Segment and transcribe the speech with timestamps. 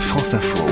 [0.00, 0.64] France Info.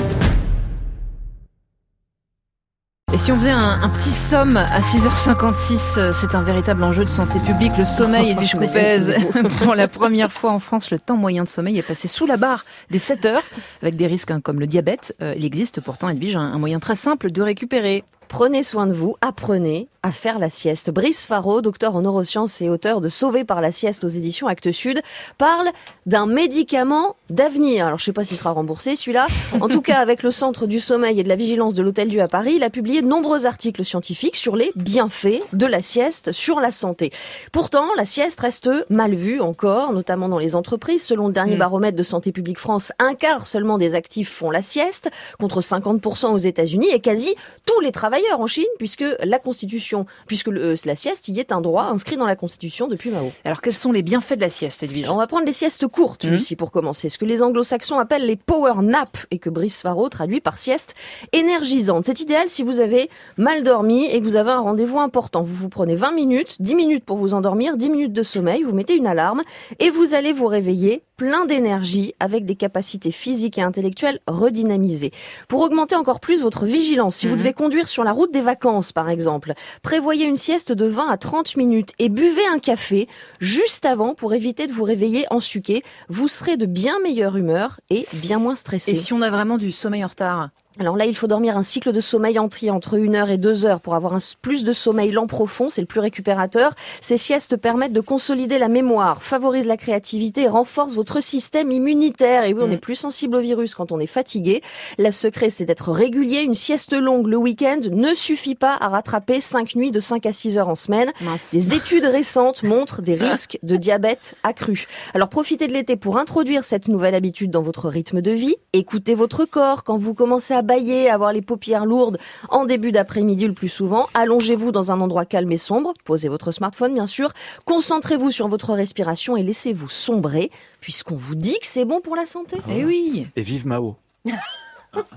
[3.13, 7.05] Et si on faisait un, un petit somme à 6h56, euh, c'est un véritable enjeu
[7.05, 7.73] de santé publique.
[7.79, 9.15] Le sommeil, Edwige Coupez,
[9.63, 12.37] pour la première fois en France, le temps moyen de sommeil est passé sous la
[12.37, 13.45] barre des 7 heures,
[13.83, 15.15] avec des risques hein, comme le diabète.
[15.23, 18.05] Euh, il existe pourtant, Edwige, un moyen très simple de récupérer.
[18.35, 20.91] Prenez soin de vous, apprenez à faire la sieste.
[20.91, 24.71] Brice Faro, docteur en neurosciences et auteur de Sauvé par la sieste aux éditions Actes
[24.71, 25.01] Sud,
[25.39, 25.69] parle
[26.05, 27.87] d'un médicament d'avenir.
[27.87, 29.29] Alors je sais pas s'il sera remboursé celui-là.
[29.61, 32.21] En tout cas, avec le Centre du sommeil et de la vigilance de l'Hôtel Dieu
[32.21, 36.33] à Paris, il a publié de nombreux articles scientifiques sur les bienfaits de la sieste
[36.33, 37.11] sur la santé.
[37.53, 41.03] Pourtant, la sieste reste mal vue encore, notamment dans les entreprises.
[41.05, 41.61] Selon le dernier Mm.
[41.61, 46.33] baromètre de Santé publique France, un quart seulement des actifs font la sieste, contre 50%
[46.33, 50.77] aux États-Unis et quasi tous les travailleurs en Chine, puisque la Constitution, puisque le- euh,
[50.85, 53.31] la sieste y est un droit inscrit dans la Constitution depuis Mao.
[53.45, 55.09] Alors quels sont les bienfaits de la sieste, Edwige?
[55.11, 56.33] On va prendre les siestes courtes, Mhm.
[56.33, 57.09] Lucie, pour commencer.
[57.09, 60.95] Ce que les anglo-saxons appellent les power nap et que Brice Faro traduit par sieste
[61.33, 62.05] énergisante.
[62.05, 65.43] C'est idéal si vous avez mal dormi et que vous avez un rendez-vous important.
[65.43, 68.75] Vous vous prenez 20 minutes, 10 minutes pour vous endormir, 10 minutes de sommeil, vous
[68.75, 69.43] mettez une alarme
[69.81, 75.13] et vous allez vous réveiller plein d'énergie avec des capacités physiques et intellectuelles redynamisées.
[75.49, 77.39] Pour augmenter encore plus votre vigilance, si vous Mhm.
[77.39, 81.17] devez conduire sur la route des vacances par exemple, prévoyez une sieste de 20 à
[81.17, 83.09] 30 minutes et buvez un café
[83.41, 85.83] juste avant pour éviter de vous réveiller en suqué.
[86.09, 88.93] Vous serez de bien meilleure humeur et bien moins stressé.
[88.93, 91.63] Et si on a vraiment du sommeil en retard Alors là, il faut dormir un
[91.63, 94.73] cycle de sommeil entier entre une heure et deux heures pour avoir un, plus de
[94.73, 96.73] sommeil lent profond, c'est le plus récupérateur.
[97.01, 102.43] Ces siestes permettent de consolider la mémoire, favorisent la créativité et renforcent votre système immunitaire.
[102.45, 102.73] Et oui, on Mm.
[102.73, 104.63] est plus sensible au virus quand on est fatigué.
[104.99, 106.41] Le secret, c'est d'être régulier.
[106.43, 110.33] Une sieste longue le week-end ne suffit pas à rattraper cinq nuits de 5 à
[110.33, 111.13] 6 heures en semaine.
[111.21, 111.51] Mince.
[111.53, 114.87] Des études récentes montrent des risques de diabète accru.
[115.15, 118.57] Alors profitez de l'été pour introduire cette nouvelle habitude dans votre rythme de vie.
[118.73, 122.91] Écoutez votre corps quand vous commencez à bâiller, à avoir les paupières lourdes en début
[122.93, 124.09] d'après-midi le plus souvent.
[124.15, 125.95] Allongez-vous dans un endroit calme et sombre.
[126.05, 127.33] Posez votre smartphone bien sûr.
[127.65, 132.25] Concentrez-vous sur votre respiration et laissez-vous sombrer puisqu'on vous dit que c'est bon pour la
[132.27, 132.57] santé.
[132.71, 133.97] Eh oui Et vive Mao.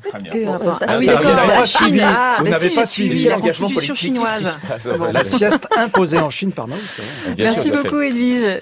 [0.10, 0.58] Très bien.
[0.58, 1.30] Bon, ça, Ah oui, c'est- d'accord.
[1.30, 2.00] vous n'avez pas suivi.
[2.02, 3.94] Ah, Vous bah n'avez si, pas suivi l'engagement politique.
[3.96, 4.34] chinoise.
[4.40, 6.78] Qu'est-ce qui se passe La sieste imposée en Chine par Mao.
[7.36, 8.56] Bien Merci beaucoup, Edwige.